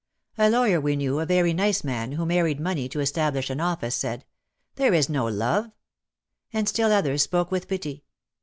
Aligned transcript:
A 0.39 0.49
lawyer 0.49 0.81
we 0.81 0.95
knew, 0.95 1.19
a 1.19 1.27
very 1.27 1.53
nice 1.53 1.83
man, 1.83 2.13
who 2.13 2.25
mar 2.25 2.43
ried 2.45 2.59
money 2.59 2.89
to 2.89 3.01
establish 3.01 3.51
an 3.51 3.59
office, 3.59 3.93
said, 3.93 4.25
"There 4.73 4.95
is 4.95 5.09
no 5.09 5.27
love!" 5.27 5.69
And 6.51 6.67
still 6.67 6.91
others 6.91 7.21
spoke 7.21 7.51
with 7.51 7.67
pity. 7.67 8.05